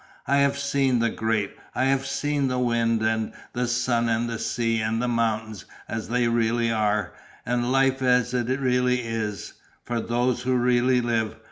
I 0.25 0.37
have 0.37 0.57
seen 0.57 0.97
the 0.97 1.11
great, 1.11 1.55
I 1.75 1.83
have 1.85 2.07
seen 2.07 2.47
the 2.47 2.57
wind 2.57 3.03
and 3.03 3.33
the 3.53 3.67
sun 3.67 4.09
and 4.09 4.27
the 4.27 4.39
sea 4.39 4.81
and 4.81 4.99
the 4.99 5.07
mountains 5.07 5.65
as 5.87 6.07
they 6.09 6.27
really 6.27 6.71
are, 6.71 7.13
and 7.45 7.71
life 7.71 8.01
as 8.01 8.33
it 8.33 8.49
really 8.59 9.01
is, 9.01 9.53
for 9.85 9.99
those 10.01 10.41
who 10.41 10.55
really 10.55 11.01
live. 11.01 11.35